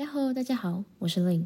[0.00, 1.44] 呀吼，大家好，我是 Lin。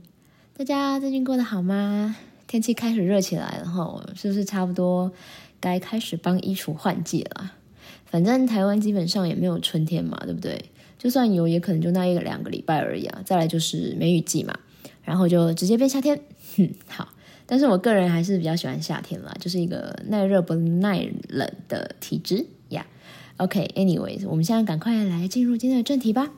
[0.57, 2.15] 大家最近过得好吗？
[2.47, 5.13] 天气开始热起来了哈，是不是差不多
[5.59, 7.51] 该开始帮衣橱换季了？
[8.07, 10.67] 反正台湾基本上也没有春天嘛，对不对？
[10.97, 13.21] 就算有，也可能就那一个两个礼拜而已啊。
[13.25, 14.57] 再来就是梅雨季嘛，
[15.03, 16.17] 然后就直接变夏天。
[16.57, 17.09] 哼， 好，
[17.47, 22.87] 但是我个人还是比较喜欢夏天啦，就是一个耐热不耐冷的体质呀。
[23.39, 26.31] OK，Anyways，我们现在赶快来进入今天的正题吧。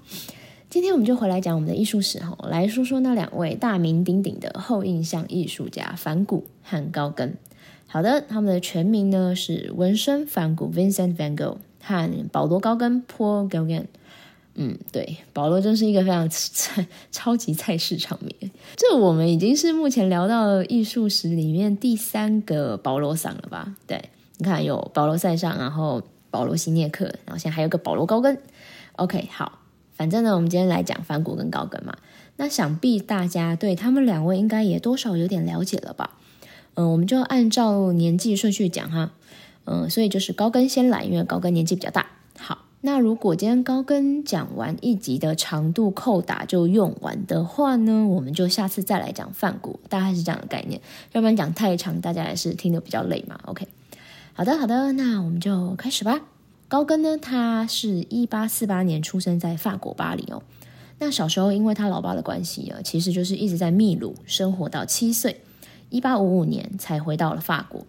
[0.69, 7.33] 今天我们就回来讲我们的艺术史哈，来说说那两位大名鼎鼎的后印象艺术家梵谷和高更。
[7.87, 13.01] 好的，他们的全名呢是文森梵谷 （Vincent Van Gogh） 和保罗高更。
[13.05, 13.85] （Paul Gauguin）。
[14.57, 18.51] 嗯，对，保罗真是一个非常菜超级菜市场名。
[18.75, 23.77] 这我们已经是目前聊到艺术史里面第三个保罗桑了吧？
[23.87, 28.37] 对，你看有保罗塞尚，然后保罗西涅克，然后现在还有个保罗高更。
[28.97, 29.61] OK，好。
[29.97, 31.97] 反正呢，我们今天来讲梵谷跟高更嘛。
[32.37, 36.19] 那想必大家对他们两位应该也多少有点了解了吧？
[36.75, 39.13] 嗯，我们就按照年纪顺序讲哈。
[39.65, 42.07] 嗯，所以就是高更先来，因为高更年纪比较大。
[42.39, 50.81] 好，那如果今天高更讲完一集的长度扣打就用完的话呢，我们就下次再来讲梵谷，大概是这样的概念。
[51.13, 53.41] 要不然讲太长，大家也是听得比较累嘛。
[53.47, 53.67] OK，
[54.35, 56.21] 好的好的，那我们就开始吧。
[56.69, 60.43] 高更呢，他是一八四八年出生在法国巴黎哦。
[60.99, 65.43] 那小时候因为他老爸的关系啊，其实就是一直在秘鲁生活到七岁，
[65.91, 67.87] 一八五五年才回到了法国。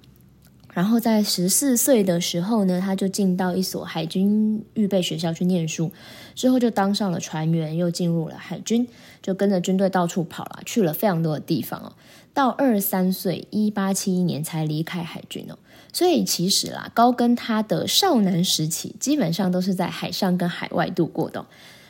[0.73, 5.91] 然后在十四岁的时候呢，他就进到一所海军预备学校去念书，
[6.36, 8.88] 之后就当上了船员，又进入了海军，
[9.23, 11.94] 就跟着军队到处跑了，去了非常多的地方哦。
[12.31, 15.58] 到二三岁，一八七一年才离开海军哦。
[15.98, 21.44] 所以其实啦，高跟他的少男时期基本上都是在海上跟海外度过的，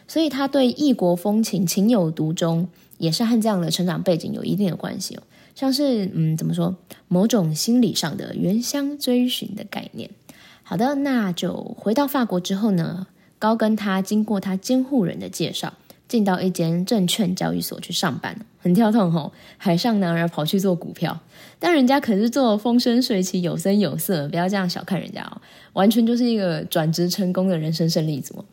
[0.07, 2.69] 所以他对异国风情情有独钟，
[2.99, 5.23] 也是和这样的成长背景有一定的关系哦。
[5.55, 6.73] 像是嗯，怎么说，
[7.09, 10.09] 某种心理上的原乡追寻的概念。
[10.63, 13.07] 好的，那就回到法国之后呢，
[13.37, 15.73] 高跟他经过他监护人的介绍。
[16.07, 19.31] 进到一间证券交易所去上班，很跳痛吼！
[19.57, 21.19] 海上男儿跑去做股票，
[21.59, 25.41] 但人家可是做风生水起、有声有色，不要这样小看人家哦，
[25.73, 28.45] 完全就是一个转职成功的人生胜利组。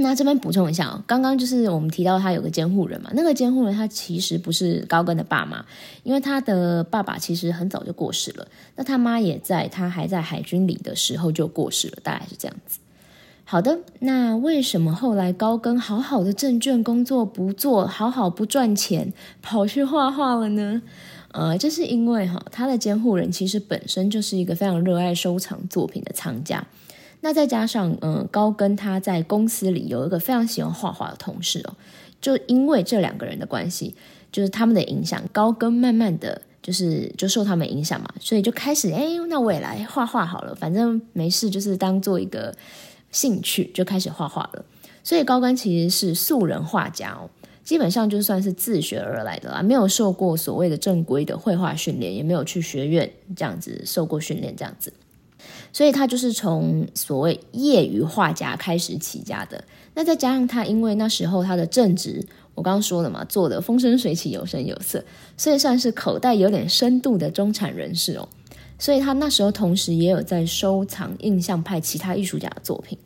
[0.00, 5.64] 那这边补充一下哦，刚刚就是我们提到他有个监护人嘛，那个监护人他其实不是高更的爸妈，
[6.04, 12.78] 因为他的爸爸其实很早就过世了，那他妈也在他还在海军里的时候就过世了，大概是这样子。
[13.50, 19.10] 好的，那为什么后来高更好好的证券工作不做，好好不赚钱，
[19.40, 20.82] 跑去画画了呢？
[21.32, 26.66] 呃，这是因为哈，他的监护人其实本身就是一个非常热爱收藏作品的藏家。
[27.22, 31.72] 那再加上，嗯，高更他在公司里有一个非常喜欢画画的同事哦，
[32.20, 33.94] 就因为这两个人的关系，
[34.30, 42.54] 就是他们的影响，高更慢慢的就是就受他们影响嘛，所以就开始，哎，那我也来画画好了，反正没事，就是当做一个。
[43.10, 44.64] 兴趣就开始画画了，
[45.02, 47.30] 所以高更其实是素人画家哦，
[47.64, 54.92] 基本上就算是自学而来的啦，没有受过所谓的正规的绘画训练，也没有去学院这样子受过训练这样子，
[55.72, 59.64] 所以他就是从所谓业余画家开始起家的。
[59.94, 65.02] 那再加上他因为那时候他的正职，我刚刚说了嘛，做的风生水起、有声有色，
[65.36, 68.28] 所以算是口袋有点深度的中产人士哦。
[68.78, 72.96] 所以他那时候同时也有在收藏印象派其他艺术家的作品。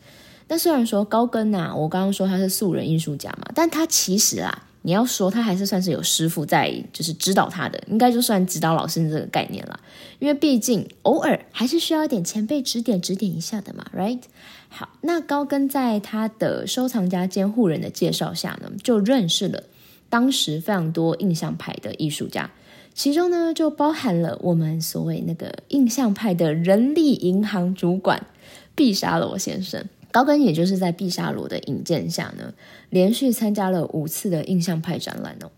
[0.48, 9.80] 那虽然说高更呐，我刚刚说他是素人艺术家嘛，但他其实啊，你要说他还是算是有师傅在，就是指导他的，应该就算指导老师这个概念了。
[10.18, 14.20] 因为毕竟偶尔还是需要一点前辈指点指点一下的嘛，right？
[14.68, 19.62] 好，那高更在他的收藏家监护人的介绍下呢，就认识了
[20.10, 22.50] 当时非常多印象派的艺术家。
[22.94, 28.26] 其中呢，就包含了我们所谓那个印象派的人力银行主管
[28.74, 29.88] 毕沙罗先生。
[30.10, 32.52] 高更也就是在毕沙罗的引荐下呢，
[32.90, 35.50] 连续参加了五次的印象派展览哦。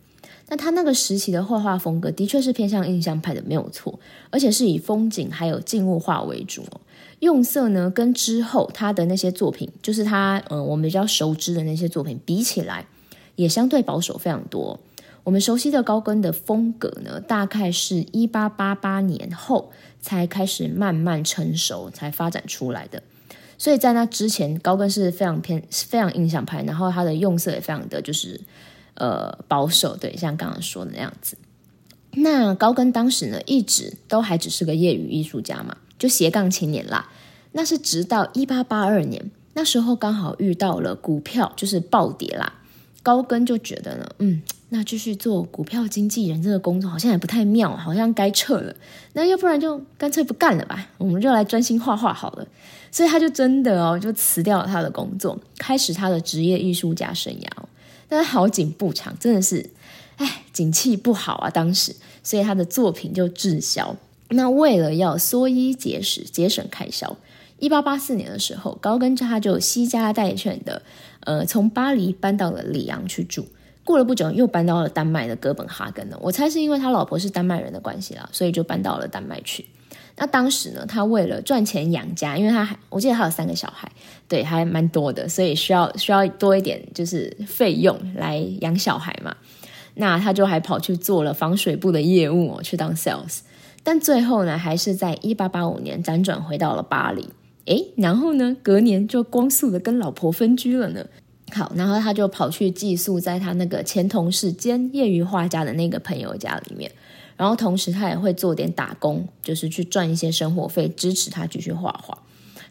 [0.48, 3.98] 那他那个时期的画画风格的确是偏向印象派的，没有错，
[4.30, 6.80] 而且是以风景还有静物画为主哦。
[7.18, 12.86] 用色呢，跟之后他的那些作品，就是他嗯我们比较熟知的那些作品比起来，
[13.34, 14.78] 也相对保守非常多。
[15.24, 23.02] 我们熟悉的高更的风格呢，大概是一八八八年后才开始慢慢成熟，才发展出来的。
[23.56, 28.38] 所以在那之前，高更是非常偏、非常印象派，然后他的用色也非常的就是
[28.94, 31.38] 呃保守，对，像刚刚说的那样子。
[32.16, 37.10] 那高更当时呢，一直都还只是个业余艺术家嘛，就斜杠青年啦。
[37.52, 42.52] 那是直到一八八二年，那时候刚好遇到了股票就是暴跌啦。
[43.02, 44.42] 高跟就觉得呢，嗯，
[44.76, 48.74] 那继续做股票经纪人这个工作好像也不太妙，好像该撤了。
[49.12, 52.44] 那要不然就干脆不干了吧，我们就来专心画画好了。
[52.90, 57.46] 所以他就真的哦，就辞掉了他的工作，开始他的职业艺术家生涯。
[58.08, 59.70] 但是好景不长，真的是，
[60.16, 61.94] 哎，景气不好啊，当时，
[62.24, 63.94] 所以他的作品就滞销。
[64.30, 67.16] 那为了要缩衣节食，节省开销。
[67.60, 70.82] 一八八四年的时候，高根他就西家带眷的，
[71.20, 73.46] 呃，从巴黎搬到了里昂去住。
[73.84, 76.18] 过了不久，又搬到了丹麦的哥本哈根了。
[76.20, 79.66] 我猜是因为他老婆是丹麦人的关系啦，所以就搬到了丹麦去。
[80.16, 83.90] 那当时呢，他为了赚钱养家，因为他还我记得他有三个小孩，
[84.26, 89.36] 对，还蛮多的，所以需要需要多一点就是费用来养小孩嘛。
[89.96, 93.40] 那他就还跑去做了防水布的业务，去当 sales。
[93.82, 97.28] 但最后呢，还是在一八八五年辗转回到了巴黎。
[97.66, 98.54] 诶，然后呢？
[98.62, 101.06] 隔年就光速的跟老婆分居了呢。
[101.54, 106.90] 好，然后他就跑去寄宿在他那个前同事兼业余画家的那个朋友家里面，
[107.36, 112.18] 然后同时他也会做点打工，就是去赚一些生活费，支持他继续画画。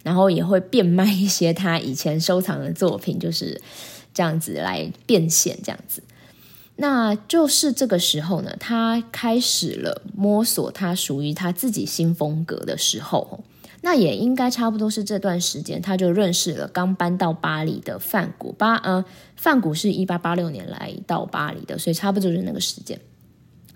[0.04, 3.62] 然后也会变卖一些他以前收藏的作品，就是
[4.14, 6.04] 这样子来变现，这样子。
[6.76, 13.46] 那就是这个时候呢，他开始了摸索他属于他自己新风格的时候。
[13.86, 18.54] 那也应该差不多是这段时间，他就认识了刚搬到巴黎的范古。
[18.54, 19.04] 巴呃，
[19.36, 22.98] 范古是一八八六年来到巴黎的，所以差不多就是那个时间。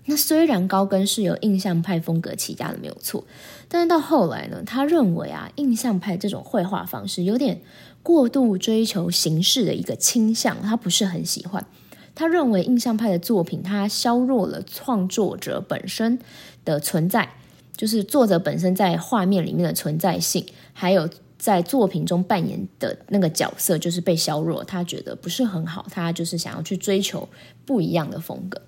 [0.06, 3.22] 那虽然高更是由印象派风格起家的，没有错，
[3.68, 7.60] 但是到后来呢，他认为啊，印象派这种绘画方式有点
[8.02, 11.66] 过度追求形式的一个倾向，他不是很喜欢。
[12.14, 16.18] 他认为印象派的作品，它削弱了创作者本身
[16.64, 17.34] 的存在。
[17.78, 21.08] 就是作者本身在画面里面的存在性，还有
[21.38, 24.64] 在作品中扮演的那个角色，就是被削弱。
[24.64, 27.28] 他觉得不是很好，他就是想要去追求
[27.64, 28.60] 不一样的风格。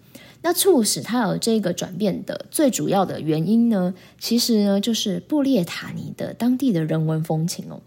[0.43, 7.81] 那促使他有这个转变的最主要的原因呢，其实呢就是布列塔尼的当地的人文风情哦。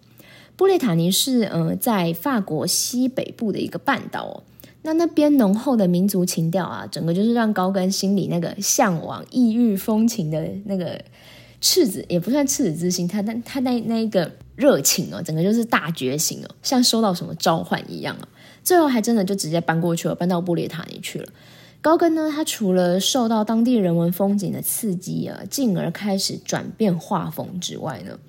[0.58, 4.44] 布列塔尼是呃在法国西北部的一个半岛哦。
[4.84, 11.02] 那那边浓厚的民族情调啊，整个就是让高根心里那个向往异域风情的那个
[11.60, 18.28] 赤子，也不算赤子之心，他但他那那一个热情哦，整个就是大觉醒哦，像收到什么召唤一样啊。
[18.62, 21.28] 最后还真的就直接搬过去了，搬到布列塔尼去了。
[21.82, 28.20] 高根呢，他除了受到当地人文风景的刺激啊，进而开始转变画风之外呢，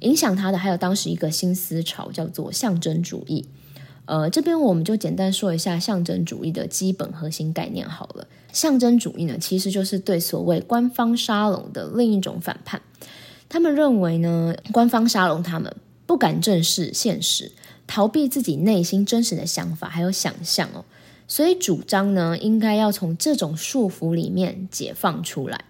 [0.00, 3.46] 影响他的还有当时一个新思潮，叫做象征主义。
[4.06, 8.26] 呃，这边我们就简单说一下象征主义的基本核心概念好了。
[8.52, 12.82] 象征主义呢，其实就是对所谓官方沙龙的另一种反叛。
[13.48, 15.74] 他们认为呢，官方沙龙他们
[16.06, 17.50] 不敢正视现实，
[17.86, 20.84] 逃避自己内心真实的想法还有想象哦，
[21.26, 25.64] 所以主张呢，应该要从这种束缚里面解放出来。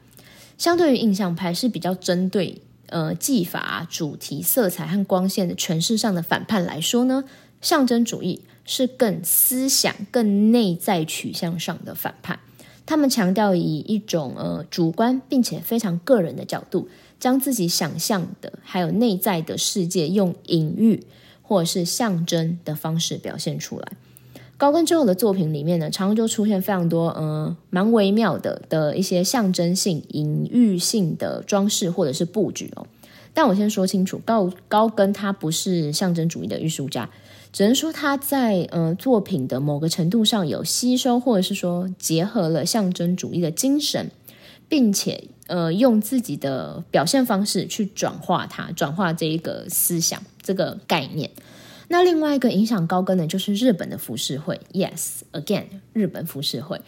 [0.58, 7.24] 相对于印象派是比较针对呃技法、主题、色彩和光线的诠释上的反叛来说呢。
[7.64, 12.38] 象征主义是更思想、更内在取向上的反叛。
[12.86, 16.86] 他们强调以一种呃主观并且非常个人的角度，
[17.18, 21.02] 将自己想象的还有内在的世界用隐喻
[21.40, 23.92] 或者是象征的方式表现出来。
[24.58, 32.86] 高更之后的作品里面呢，常常就出现非常多呃蛮微妙的的一些象征性、隐喻性的装饰或者是布局哦。
[33.32, 37.10] 但我先说清楚，高高更他不是象征主义的艺术家。
[37.54, 44.10] 只能说他在呃作品的某个程度上有吸收，或者是说结合了象征主义的精神，
[44.68, 51.30] 并且呃用自己的表现方式去转化它，转化这一个思想这个概念。
[51.86, 56.80] 那另外一个影响高更的就是日本的浮世绘，Yes again，日本浮世绘。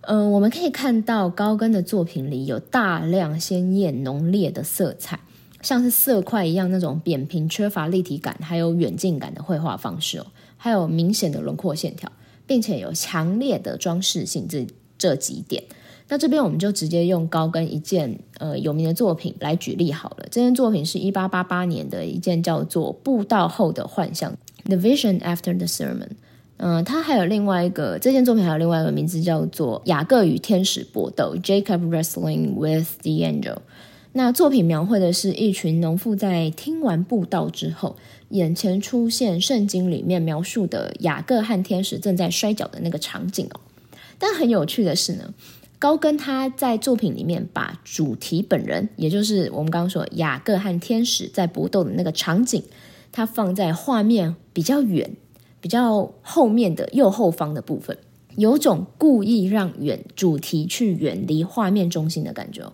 [0.00, 5.20] 嗯，我们可以看到高更的作品里有大量鲜艳浓烈的色彩。
[5.62, 10.26] 像是色块一样那种扁平、缺乏立体感，还有远近感的绘画方式哦，
[10.56, 12.10] 还有明显的轮廓线条，
[12.46, 15.62] 并且有强烈的装饰性这这几点。
[16.08, 20.26] 那这边我们就直接用高跟一件呃有名的作品来举例好了。
[20.30, 24.32] 这件作品是一八八八年的一件叫做《布道后的幻象》
[24.64, 26.08] （The Vision After the Sermon）。
[26.56, 33.58] 嗯，它还有另外一个这件作品还有另外一个名字叫做《雅各与天使搏斗》（Jacob Wrestling with the Angel）。
[34.12, 37.96] 那作品描绘的是一群农妇在听完布道之后，
[38.30, 43.60] 眼前出现圣经里面描述的雅各和天使正在摔跤的那个场景哦。
[44.18, 45.32] 但很有趣的是呢，
[45.78, 52.62] 高更他在作品里面把主题本人，也就是我们刚刚说雅各和天使在搏斗的那个场景，
[53.12, 55.16] 他放在画面比较远、
[55.60, 57.96] 比较后面的右后方的部分。
[58.36, 62.72] 有种故意让远主题去远离画面中心的感觉，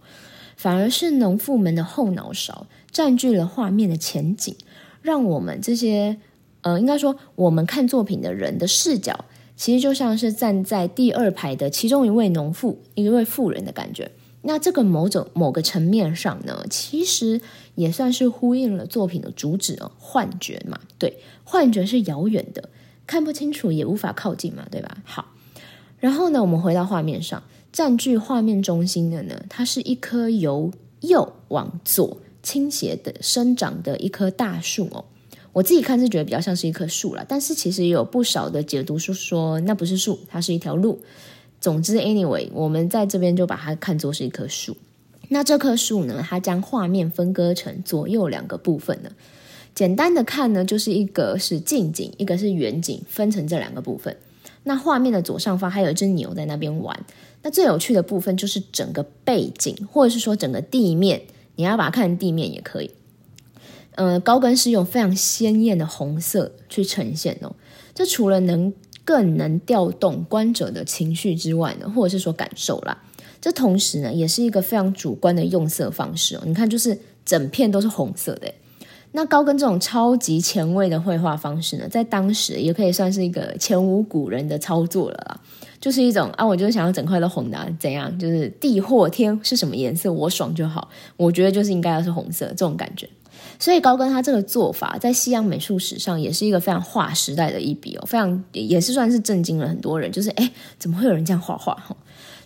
[0.66, 4.56] 反而是农妇们的后脑勺占据了画面的前景，
[5.00, 6.16] 让我们这些
[6.62, 14.10] 呃，应该说我们看作品的人的视角，其实就像是站在第二排的其中一位农妇、一位妇人的感觉。
[14.42, 17.40] 那这个某种某个层面上呢，其实
[17.76, 20.80] 也算是呼应了作品的主旨哦，幻觉嘛。
[20.98, 22.70] 对，幻觉是遥远的，
[23.06, 24.96] 看不清楚，也无法靠近嘛，对吧？
[25.04, 25.26] 好，
[26.00, 27.44] 然后呢，我们回到画面上，
[27.76, 35.04] 占据画面中心的呢，它是一棵由右往左倾斜的生长的一棵大树哦。
[35.52, 40.98] 我自己看是觉得比较像是一棵树了，但是其实也有不少的解读是说那不是树，它是一条路。
[41.60, 44.74] 总之，anyway，我们在这边就把它看作是一棵树。
[45.28, 49.10] 那这棵树呢，它将画面分割成左右两个部分呢。
[49.74, 54.16] 简单的看呢，就是一个是近景，一个是远景，分成这两个部分。
[54.68, 57.06] 那画面的左上方还有一只牛在那边玩。
[57.42, 61.22] 那最有趣的部分就是整个背景，或者是说整个地面，
[61.54, 62.90] 你要把它看地面也可以。
[63.94, 67.54] 呃，高跟是用非常鲜艳的红色去呈现哦。
[67.94, 73.04] 这除了能更能调动观者的情绪之外呢，或者是说感受啦。
[73.40, 76.42] 这同时呢，也是一个非常主观的用色方式哦。
[76.44, 78.52] 你看，就是整片都是红色的。
[79.12, 85.40] 那高跟这种超级前卫的绘画方式呢，在当时也可以算是一个前无古人的操作了啦。
[85.78, 88.18] 就是一种啊，我就是想要整块都红的，怎样？
[88.18, 90.88] 就是地或天是什么颜色，我爽就好。
[91.16, 93.08] 我觉得就是应该要是红色这种感觉。
[93.58, 100.10] 所以高更他这个做法，在西洋美术史上也是一个非常划时代的一笔哦，非常也是算是震惊了很多人。
[100.10, 101.76] 就是哎，怎么会有人这样画画？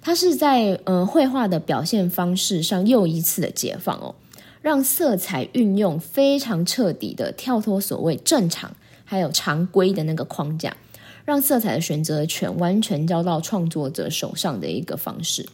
[0.02, 4.14] 他是在呃绘画的表现方式上又一次的解放哦，
[4.62, 8.74] 让色彩运用非常彻底的跳脱所谓正常
[9.04, 10.76] 还有常规的那个框架，
[11.24, 15.48] 让色彩的选择权完全交到创作者手上的一个方式。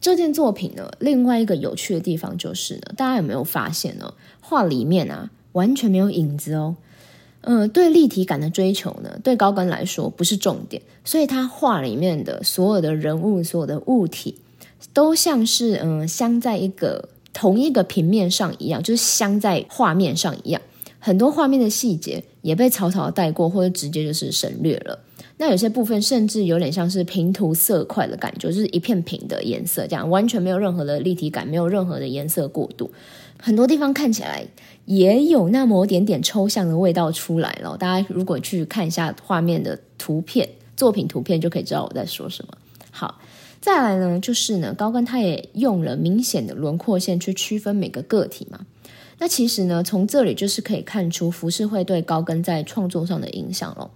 [0.00, 4.14] 这件作品呢，另外一个有趣的地方就是呢，大家有没有发现呢？
[4.40, 6.76] 画里面啊，完全没有影子哦。
[7.40, 14.38] 嗯，对立体感的追求呢，对高更来说不是重点，所以他画里面的所有的人物、所有的物体，
[14.92, 20.62] 都像是嗯镶在一个同一个平面上一样，就是镶在画面上一样。
[20.98, 24.98] 很多画面的细节也被草草带过，或者直接就是省略了。
[25.36, 32.90] 那有些部分甚至有点像是平涂色块的感觉，就是一片平的颜色，这样完全没有任何的立体感，没有任何的颜色过渡。
[33.38, 34.46] 很多地方看起来
[34.86, 37.76] 也有那么点点抽象的味道出来了。
[37.76, 42.56] 大家如果去看一下画面的图片、作品图片，就可以知道我在说什么。
[42.90, 43.20] 好，
[43.66, 48.60] 再来呢，就是呢，高更他也用了明显的轮廓线去区分每个个体嘛。
[49.18, 53.90] 那其实呢，从这里就是可以看出浮世绘对高更在创作上的影响了。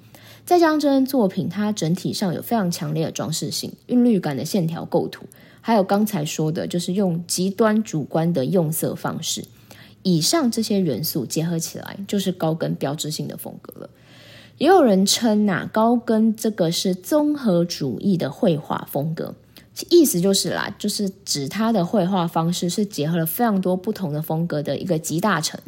[0.44, 5.26] 再加上这件作品，它整体上有非常强烈的装饰性、韵律感的线条构图，
[5.60, 9.44] 还有刚才说的，就是用极端主观的用色方式。
[10.02, 13.90] 以上这些元素结合起来，就是高更标志性的风格了。
[14.58, 19.36] 也有人称呐，高更这个是综合主义的绘画风格，
[19.88, 25.58] 意思就是啦，就是指他的绘画方式是结合了非常多不同的风格的一个集大成。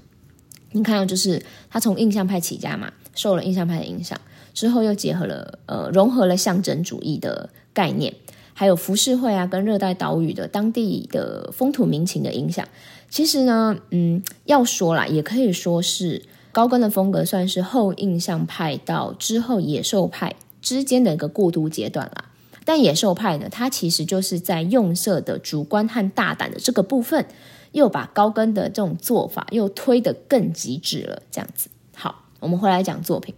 [0.72, 4.20] 你看到，就是他从印象派起家嘛，受了印象派的影响。
[4.54, 8.14] 之后又结合了呃，融合了象征主义的概念，
[8.52, 12.68] 还有浮世绘啊，跟热带岛屿的当地的风土民情的影响。
[13.08, 22.26] 其实呢，嗯，要说啦，也可以说是高更的风格算是后印象派到之后野兽派之间的一个过渡阶段啦。
[22.64, 27.26] 但野兽派呢，它其实就是在用色的主观和大胆的这个部分，
[27.72, 31.22] 又把高更的这种做法又推得更极致了。
[31.30, 33.34] 这样子，好，我们回来讲作品。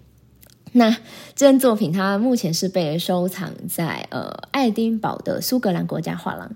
[0.72, 0.90] 那
[1.36, 6.50] 这件作品，它目前是被收藏在呃爱丁堡的苏格兰国家画廊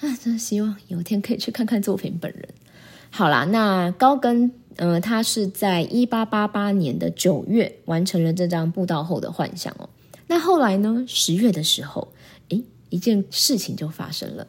[0.00, 2.46] 啊，真希望有一天可以去看看作品本人。
[3.10, 9.88] 好啦，那高更，呃，他是在一八八八年的九月完成了这张布道后的幻想哦。
[10.26, 12.08] 那后来呢，十月的时候，
[12.48, 14.46] 诶，一件事情就发生了，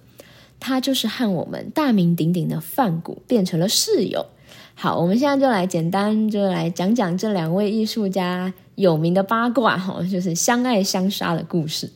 [0.59, 4.25] 他就是和我们大名鼎鼎的范谷变成了室友。
[4.73, 11.91] 好，我们现在就来简单就来讲讲这两位艺术家有名的八卦哈，就是相爱相杀的故事。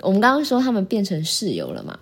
[0.00, 1.98] 我们刚刚说他们变成室友了嘛？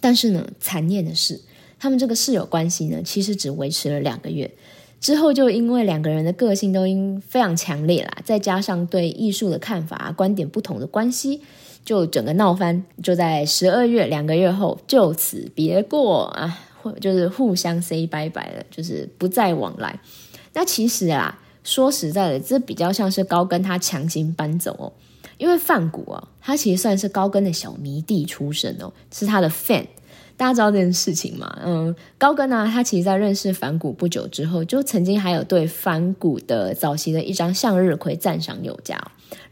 [0.00, 1.40] 但是呢，残念的是，
[1.78, 4.52] 他们这个室友关系呢，其实只维持了两个月，
[5.02, 11.42] 之后就因为两个人的个性都因非常强烈啦，再加上对艺术的看法观点不同的关系，
[11.84, 16.58] 就整个闹翻，就在十二月两个月后就此别过啊。
[17.00, 19.96] 就是互相 say 拜拜了，就是不再往来。
[20.52, 24.92] 那其实啊，说实在的，这比较像是高跟他强行搬走哦，
[25.38, 29.86] 因为范谷啊，他其实算是高跟的小迷弟出身哦，是他的 fan。
[30.42, 31.56] 大家知道这件事情吗？
[31.64, 39.00] 嗯，高更呢，他其实在认识反谷不久之后，就曾经还有对反谷的早期的一张向日葵赞赏有加，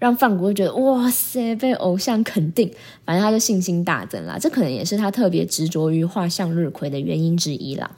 [0.01, 2.69] 让范谷就觉得哇塞，被偶像肯定，
[3.07, 4.37] 反正他就信心大增啦。
[4.37, 7.89] 这可能也是他特别执着于画向日葵的原因之一啦。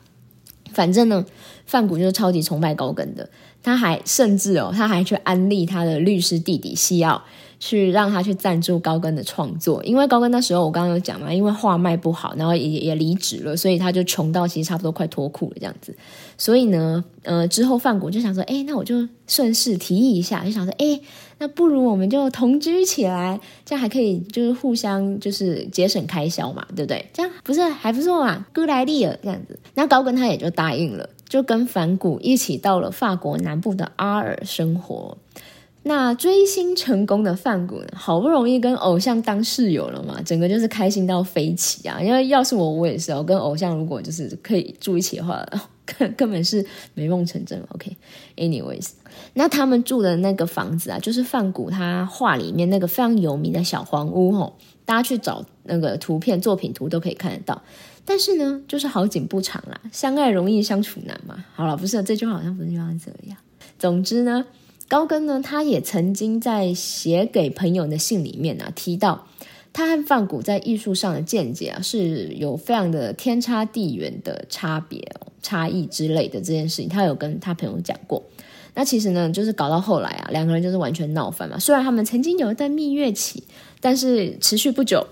[0.72, 1.24] 反正呢，
[1.64, 3.30] 范谷就是超级崇拜高更的，
[3.62, 7.22] 他还甚至哦，他还去安利他的律师弟弟西奥。
[7.64, 15.96] 去让他去赞助高更的创作，因为高更那时候我刚刚有讲嘛，因为画卖不好，然后也也离职了，所以他就穷到其实差不多快脱裤了这样子。
[16.36, 21.00] 所以呢，呃，之后范谷就想说，哎，那我就顺势提议一下，就想说，哎，
[21.38, 27.06] 那不如我们就同居起来，这样还可以就是互相就是节省开销嘛，对不对？
[27.12, 29.56] 这样不是还不错嘛，哥来利尔这样子。
[29.74, 35.16] 那高更他也就答应了，就跟反谷一起到了法国南部的阿尔生活。
[35.84, 37.88] 那追星成功的范谷呢？
[37.94, 42.00] 好不容易跟偶像当室友了嘛，整个就是开心到飞起啊！
[42.00, 45.44] 因为要是我，我也是哦，跟偶像如果就是可以住一起的话，
[45.84, 47.60] 根根本是美梦成真。
[47.70, 48.90] OK，anyways，
[49.34, 57.60] 那他们住的那个房子啊，就是范谷他画里面那个非常有名的小黄屋吼，大家去找那个图片作品图都可以看得到。
[58.04, 61.44] 但是呢，就是好景不长啦，相爱容易相处难嘛。
[61.54, 63.36] 好了，不是这句话好像不是这样这样。
[63.80, 64.46] 总之呢。
[64.92, 69.26] 高更呢，他也曾经在写给朋友的信里面啊，提到
[69.72, 75.02] 他和范谷在艺术上的见解啊，是有非常的天差地远的差别、
[75.40, 78.22] 差异之类的这件事情，他有跟他朋友讲过。
[78.74, 81.58] 那其实呢，就是搞到后来啊，两个人就是完全闹翻嘛。
[81.58, 83.42] 虽然他们曾经有一段蜜月期，
[83.80, 85.06] 但是持续不久。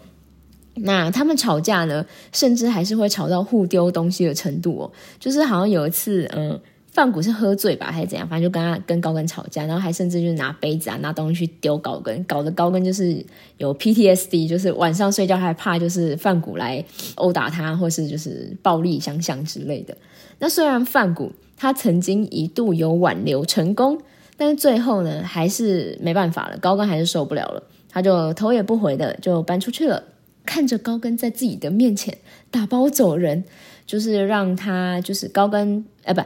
[0.75, 4.93] 那他们吵架呢，甚至还是会吵到互丢东西的程度哦。
[5.19, 6.61] 就是好像有一次，嗯。
[6.93, 8.29] 范谷是喝醉吧，还是怎样？
[8.29, 13.25] 反正就跟他跟高跟吵架，然后还甚至就拿杯子啊、拿东西去丢高跟，搞得高跟就是
[13.59, 19.97] 有 PTSD，就是晚上睡觉还怕就是范谷来殴打他，或是就是暴力相向之类的。
[20.41, 23.97] 那虽然范谷他曾经一度有挽留成功，
[24.37, 30.03] 但是最后呢还是没办法了，高跟还是受不了了，他就头也不回的就搬出去了。
[30.45, 32.19] 看着高跟在自己的面前
[32.51, 33.45] 打包走人，
[33.87, 36.21] 就是让他就是高跟哎不。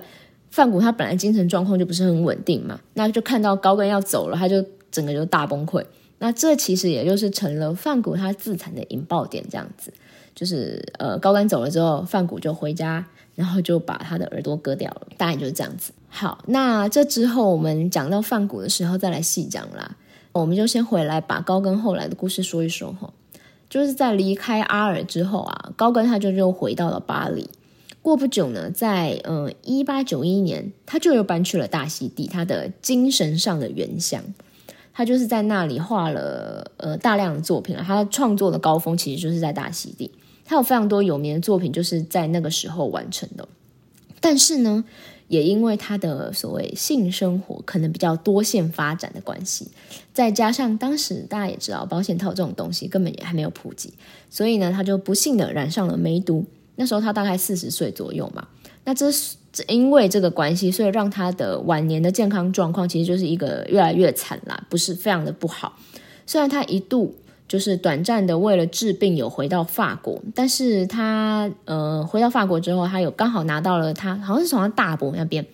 [0.54, 5.84] 范谷他本来精神状况就不是很稳定嘛，那就看到高更要走了，他就整个就大崩溃。
[6.18, 9.92] 那这其实也就是成了范谷他自残的引爆点，这样子，
[10.32, 15.90] 就是呃高更走了之后，范谷就回家，然后就把他的耳朵割掉了，大概就是这样子。
[16.08, 19.96] 好，那这之后我们讲到范谷的时候再来细讲啦。
[20.30, 23.12] 我们就先回来把高更后来的故事说一说哈，
[23.68, 27.50] 就是在离开阿尔之后啊，高更他就又回到了巴黎。
[28.04, 34.22] 过不久呢，在嗯一八九一年，他就又搬去了大溪地，他的精神上的原乡。
[34.92, 37.82] 他就是在那里画了呃大量的作品了。
[37.82, 40.10] 他创作的高峰其实就是在大溪地，
[40.44, 43.48] 他有非常多有名的作品就是在那个时候完成的。
[44.20, 44.84] 但是呢，
[45.28, 49.68] 也因为他的所谓性生活可能比较多线发展的关系，
[50.12, 53.94] 再加上当时大家也知道保险套这种东西根本也还没有普及，
[54.28, 56.44] 所以呢，他就不幸的染上了梅毒。
[56.76, 58.46] 那时候他大概四十岁左右嘛，
[58.84, 59.36] 那这是
[59.68, 65.78] 因为这个关系，所以让他的晚年的健康状况其实就是一个越来越惨啦，不是非常的不好。
[66.26, 67.14] 虽然他一度
[67.46, 75.46] 就是短暂的为了治病有回到法国，但是他呃回到法国之后，他有刚好拿到了他好像是从他大伯那边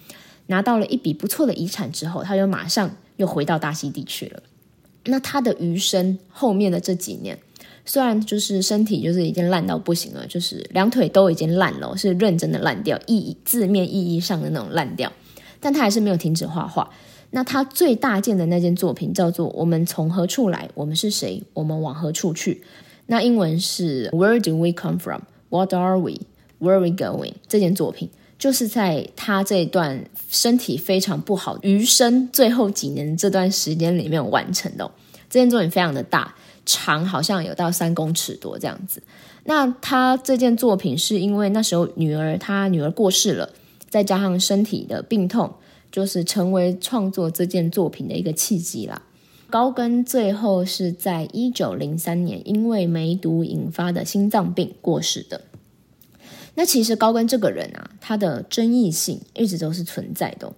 [0.46, 4.42] 拿到了一笔不错的遗产之后，他就马上又回到大溪地去了。
[5.04, 7.38] 那他的余生后面的这几年。
[7.84, 15.12] 虽然就是身体就是已经烂到不行了，就是两腿都已经烂了，是认真的烂掉，意字面意义上的那种烂掉，
[15.58, 16.90] 但他还是没有停止画画。
[17.30, 20.68] 那他最大件的那件作品叫做《我们从何处来？
[20.74, 21.42] 我们是谁？
[21.54, 22.54] 我们往何处去？》。
[23.06, 25.22] 那英文是 Where do we come from?
[25.48, 26.14] What are we?
[26.60, 27.34] Where we going?
[27.48, 34.90] 这件作品就是在他这段身体非常不好、余生最后几年这段时间里面完成的。
[35.28, 36.34] 这件作品非常的大。
[36.66, 39.02] 长好像有到三公尺多这样子。
[39.44, 43.50] 那他这件作品是因为那时候女儿他女儿过世了，
[43.88, 45.52] 再加上身体的病痛，
[45.90, 49.02] 就是成为创作这件作品的一个契机啦。
[49.48, 55.40] 高更最后是在一九零三年因为梅毒引发的心脏病过世的。
[56.54, 60.52] 那其实高更这个人啊，他的争议性一直都是存在的。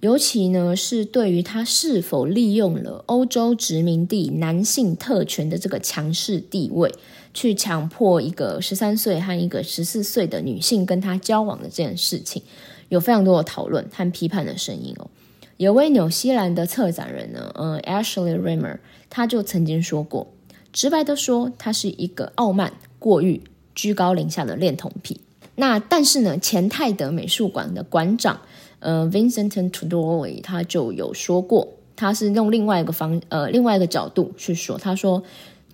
[0.00, 6.94] 尤其呢，是对于他是否利用了欧洲殖民地男性特权的这个强势地位，
[7.34, 12.40] 去强迫一个十三岁和一个十四岁的女性跟他交往的这件事情，
[12.88, 15.10] 有非常多的讨论和批判的声音哦。
[15.56, 18.78] 有位纽西兰的策展人呢，呃，Ashley Rimmer，
[19.10, 20.32] 他就曾经说过，
[20.72, 23.42] 直白的说，他是一个傲慢、过誉、
[23.74, 25.20] 居高临下的恋童癖。
[25.56, 28.42] 那但是呢，前泰德美术馆的馆长，
[28.80, 35.22] 呃，Vincent Tudori，他就有说过，他是用另外一个方，呃，另外一个角度去说，他说，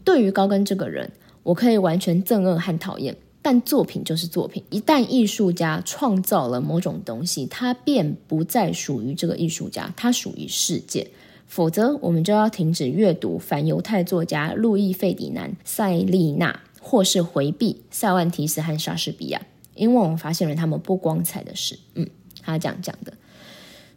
[0.05, 1.11] 对于高更这个人，
[1.43, 3.17] 我可以完全憎恶和讨厌。
[3.43, 11.07] 但作品就是作品，一旦艺术家创造了某种东西，它便不再属于这个艺术家，它属于世界。
[11.47, 19.43] 否则，我们就要停止阅读反犹太作家路易·费迪南、塞利纳，或是回避塞万提斯和莎士比亚，
[19.75, 21.79] 因为我们发现了他们不光彩的事。
[21.95, 22.09] 嗯，
[22.45, 23.13] 他这样讲的。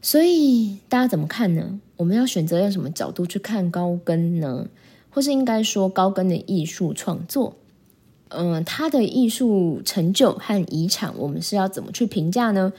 [0.02, 1.80] 所以大家怎么看呢？
[1.98, 4.68] 我们要选择用什么角度去看高更呢？
[5.10, 7.56] 或是应该说高更的艺术创作？
[8.30, 12.72] 嗯，他的艺术成就和遗产，我们是要怎么去评价呢？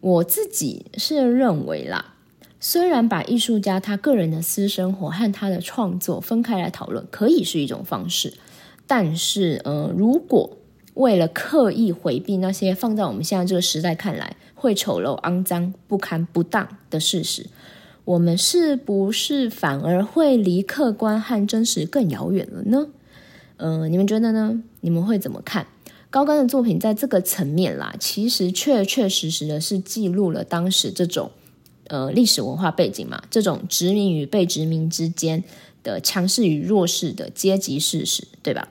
[0.00, 2.14] 我自己是认为啦，
[2.58, 8.32] 虽然把艺术家他个人的私生活和他的创作分开来讨论，可以是一种方式，
[8.86, 10.56] 但是，呃，如果
[10.94, 17.46] 为了刻意回避那些放在我们现在这个时代看来会丑陋、肮脏、不堪、不当的事实，
[18.04, 22.88] 我们是不是反而会离客观和真实更遥远了呢？
[23.56, 24.62] 嗯，你们觉得呢？
[24.82, 25.66] 你们会怎么看
[26.10, 26.78] 高更的作品？
[26.78, 31.30] 在这个层面啦，其实确确实实的是记录了当时这种
[31.88, 35.42] 呃历史文化背景嘛，这种殖民与被殖民之间
[35.82, 38.68] 的强势与弱势的阶级事实，对吧？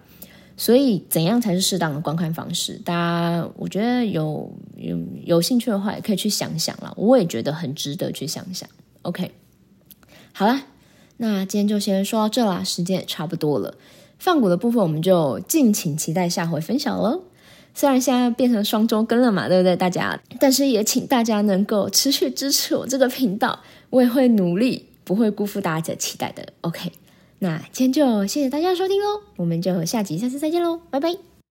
[0.60, 2.74] 所以，怎样才是适当的观看方式？
[2.84, 6.93] 大家，我觉得有有有兴趣的话，也可以去想想了。
[6.98, 8.67] 我也觉得很值得去想想。
[9.04, 9.32] OK，
[10.34, 10.63] 好啦，
[11.15, 13.76] 那今天就先说到这啦，时间也差不多了。
[14.17, 17.24] 放股的部分，我们就敬请期待下回分享喽。
[17.74, 20.19] 虽然现在变成双周更了嘛，对不对，大家？
[20.41, 26.45] 但是也请大家能够持续支持我这个频道，我也会努力，不会辜负大家的期待的。
[26.60, 26.91] OK，
[27.39, 31.29] 那今天就谢谢大家收听喽，我们就下集下次再见喽，拜拜。